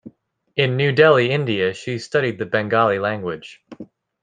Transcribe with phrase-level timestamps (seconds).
[0.55, 3.63] In New Delhi, India, she studied the Bengali language.